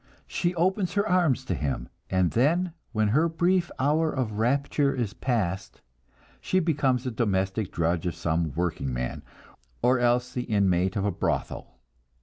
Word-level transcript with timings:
She 0.25 0.55
opens 0.55 0.93
her 0.93 1.07
arms 1.07 1.45
to 1.45 1.53
him; 1.53 1.87
and 2.09 2.31
then, 2.31 2.73
when 2.91 3.09
her 3.09 3.29
brief 3.29 3.69
hour 3.77 4.11
of 4.11 4.31
rapture 4.31 4.95
is 4.95 5.13
past, 5.13 5.81
she 6.39 6.59
becomes 6.59 7.03
the 7.03 7.11
domestic 7.11 7.71
drudge 7.71 8.07
of 8.07 8.15
some 8.15 8.51
workingman, 8.55 9.21
or 9.83 9.99
else 9.99 10.33
the 10.33 10.45
inmate 10.45 10.95
of 10.95 11.05
a 11.05 11.11
brothel. 11.11 11.77